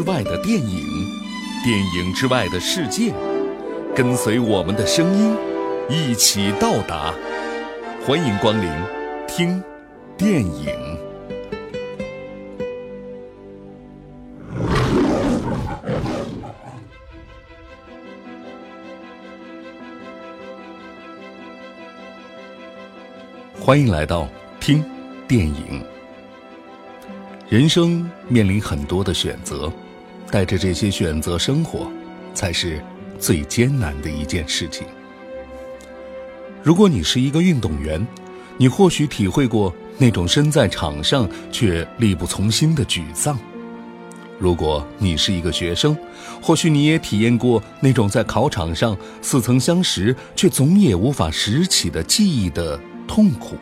[0.00, 0.82] 之外的电影，
[1.62, 3.12] 电影之外的世界，
[3.94, 5.36] 跟随我们的声音，
[5.90, 7.12] 一起到达。
[8.06, 8.72] 欢迎光临，
[9.28, 9.62] 听
[10.16, 10.74] 电影。
[23.60, 24.26] 欢迎来到
[24.60, 24.82] 听
[25.28, 25.84] 电影。
[27.50, 29.70] 人生面临很多的选择，
[30.30, 31.90] 带着这些选择生活，
[32.34, 32.82] 才是
[33.18, 34.86] 最艰难的一件事情。
[36.62, 38.06] 如果你是一个运动员，
[38.56, 43.34] 你或许体会过那种身在场上却力不从心的沮丧；
[44.38, 45.96] 如果你是一个学生，
[46.42, 53.56] 或许你也体验过那种在考场上似曾相识却总也无法拾起的记忆的痛苦。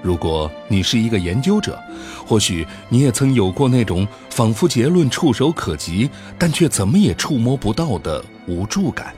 [0.00, 1.78] 如果你是一个研究者，
[2.26, 9.14] 或许你也曾有过那种仿佛结论触手可及，但却怎么也触摸不到的无助感。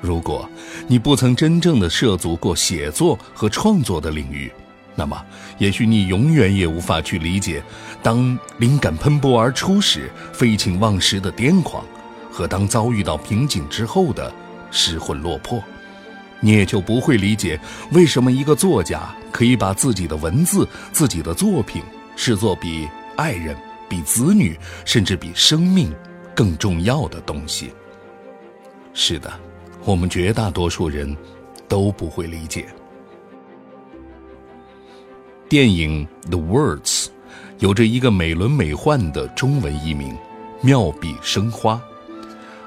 [0.00, 0.46] 如果
[0.86, 4.52] 你不曾真正的涉足过写作和创作的领域，
[4.94, 5.20] 那么
[5.56, 7.62] 也许你永远也无法去理解，
[8.02, 11.82] 当灵感喷薄而出时废寝忘食的癫狂，
[12.30, 14.30] 和当遭遇到瓶颈之后的
[14.70, 15.62] 失魂落魄。
[16.44, 17.58] 你也就不会理解，
[17.92, 21.82] 为什么一个作家可以把自己的文字、自己的作品
[22.16, 23.56] 视作比爱人、
[23.88, 25.90] 比子女，甚至比生命
[26.34, 27.72] 更重要的东西。
[28.92, 29.32] 是的，
[29.86, 31.16] 我们绝大多数人
[31.66, 32.66] 都不会理解。
[35.48, 37.06] 电影《The Words》
[37.58, 40.14] 有着一个美轮美奂的中文译名，
[40.60, 41.80] 妙笔生花。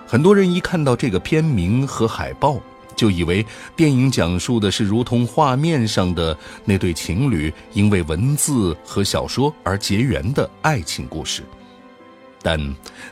[0.07, 2.59] 很多人一看到这个片名和海报。
[2.97, 3.45] 就以为
[3.75, 11.43] 电影讲述的是如同画面上的那对情侣因为文字和小说而结缘的爱情故事，
[12.41, 12.59] 但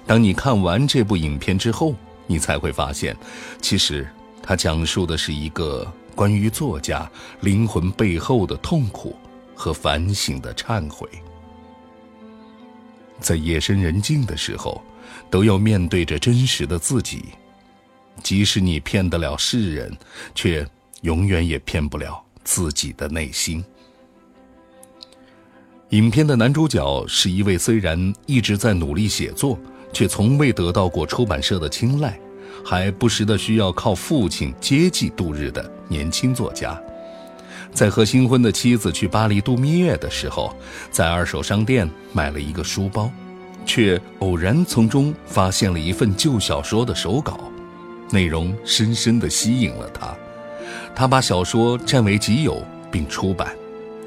[0.05, 1.95] 当你看完这部影片之后，
[2.25, 3.15] 你才会发现，
[3.61, 4.05] 其实
[4.41, 7.09] 它讲述的是一个关于作家
[7.39, 9.15] 灵魂背后的痛苦
[9.53, 11.07] 和反省的忏悔。
[13.19, 14.83] 在夜深人静的时候，
[15.29, 17.25] 都要面对着真实的自己。
[18.23, 19.95] 即使你骗得了世人，
[20.33, 20.67] 却
[21.01, 23.63] 永远也骗不了自己的内心。
[25.89, 29.57] 影片的男主角是一位虽然一直在努力写作，
[29.93, 32.19] 却从未得到过出版社的青睐，
[32.65, 36.81] 还不时的需要靠父亲接济度日的年轻作家。
[37.71, 40.55] 在和新婚的妻子去巴黎度蜜月的时候，
[40.89, 43.11] 在二手商店买了一个书包，
[43.65, 47.39] 却偶然从中发现了一份旧小说的手稿。
[48.11, 50.15] 内容深深地吸引了他，
[50.95, 53.55] 他把小说占为己有并出版，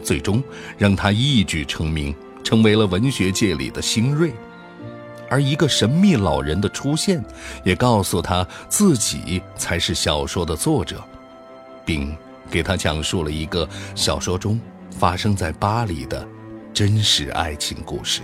[0.03, 0.42] 最终
[0.76, 2.14] 让他一举成名，
[2.44, 4.32] 成为了文学界里的新锐。
[5.28, 7.22] 而一个神秘老人的出现，
[7.64, 11.03] 也告诉他自己才是小说的作者，
[11.84, 12.16] 并
[12.50, 14.58] 给他讲述了一个小说中
[14.91, 16.26] 发生在巴黎的
[16.72, 18.22] 真实爱情故事。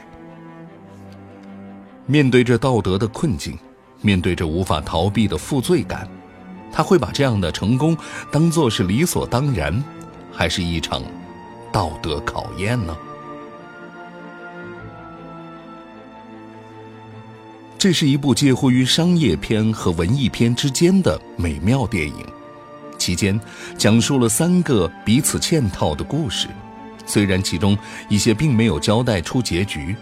[2.06, 3.58] 面对着道德的困境。
[4.04, 6.06] 面对着无法逃避的负罪感，
[6.70, 7.96] 他会把这样的成功
[8.30, 9.82] 当作是理所当然，
[10.30, 11.02] 还是一场
[11.72, 12.94] 道德考验呢？
[17.78, 22.26] 这是一部介乎于商业片和文艺片之间的美妙电影，
[22.98, 23.40] 其间
[23.78, 26.48] 讲述了三个彼此嵌套的故事，
[27.06, 27.76] 虽然其中
[28.10, 29.96] 一些并没有交代出结局，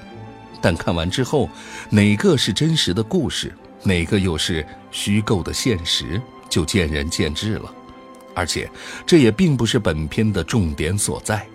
[0.60, 1.48] 但看完之后，
[1.88, 3.52] 哪个是真实的故事？
[3.82, 7.75] 哪个又是虚构的现实，就见仁见智了。
[8.34, 8.70] 而且，
[9.06, 11.47] 这也并不是本片的重点所在。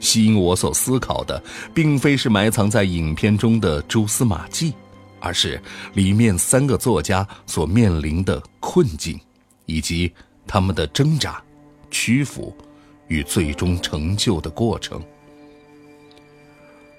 [0.00, 1.42] 吸引我所思考的，
[1.72, 4.74] 并非是埋藏在影片中的蛛丝马迹，
[5.20, 5.62] 而是
[5.94, 9.18] 里面三个作家所面临的困境，
[9.64, 10.12] 以及
[10.46, 11.40] 他们的挣扎、
[11.90, 12.54] 屈服
[13.06, 15.00] 与最终成就的过程。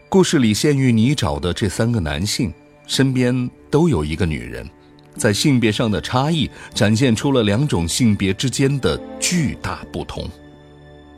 [0.07, 2.53] 故事里陷于泥沼的这三个男性。
[2.85, 4.69] 身边都有一个女人，
[5.15, 10.29] 在性别上的差异展现出了两种性别之间的巨大不同。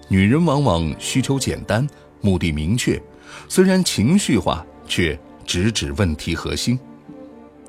[0.07, 1.88] 女人往往需求简单，
[2.21, 3.01] 目的明确，
[3.50, 6.79] 虽然情绪化，却直指问题核心。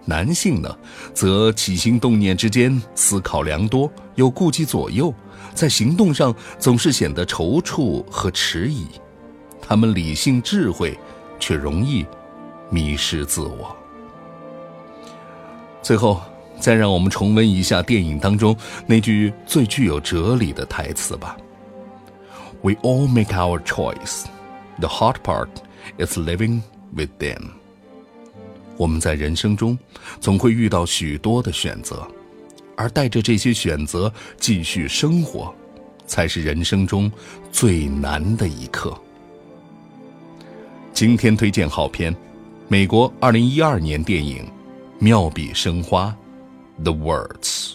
[0.04, 0.78] 男性呢，
[1.14, 5.12] 则起心动念之间思考良多，又顾忌左右，
[5.54, 8.87] 在行动上总是显得踌躇和迟疑。
[9.60, 10.96] 他们理性智慧，
[11.40, 12.06] 却容易
[12.70, 13.76] 迷失自我。
[15.87, 16.21] 最后，
[16.59, 18.56] 再让我们重温一下电影当中
[18.88, 21.37] 那句最具有哲理的台词吧
[22.61, 24.25] ：“We all make our choice.
[24.81, 25.47] The hard part
[26.05, 26.62] is living
[26.93, 27.50] with them.”
[28.77, 29.79] 我们在人生中
[30.21, 32.05] 总会遇到许多的选择，
[32.77, 35.55] 而带着这些选择继续生活，
[36.09, 37.09] 才是人生中
[37.53, 38.93] 最难的一刻。
[40.93, 42.12] 今天推荐好片，
[42.67, 44.44] 美国二零一二年电影
[44.98, 46.16] 《妙笔生花》
[46.82, 47.75] ，The Words。